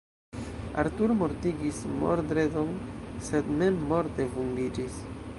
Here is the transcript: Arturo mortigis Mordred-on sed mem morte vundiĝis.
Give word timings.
Arturo 0.83 1.17
mortigis 1.17 1.81
Mordred-on 1.97 2.71
sed 3.27 3.51
mem 3.59 3.77
morte 3.91 4.25
vundiĝis. 4.39 4.97